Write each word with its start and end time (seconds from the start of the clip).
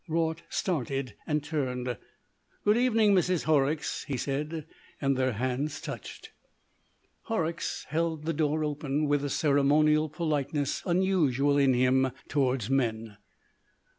Raut 0.09 0.41
started 0.49 1.13
and 1.27 1.43
turned. 1.43 1.95
"Good 2.65 2.75
evening, 2.75 3.13
Mrs. 3.13 3.43
Horrocks," 3.43 4.03
he 4.05 4.17
said, 4.17 4.65
and 4.99 5.15
their 5.15 5.33
hands 5.33 5.79
touched. 5.79 6.31
Horrocks 7.25 7.85
held 7.89 8.23
the 8.23 8.33
door 8.33 8.63
open 8.63 9.05
with 9.05 9.23
a 9.23 9.29
ceremonial 9.29 10.09
politeness 10.09 10.81
unusual 10.87 11.55
in 11.55 11.75
him 11.75 12.09
towards 12.27 12.67
men. 12.67 13.17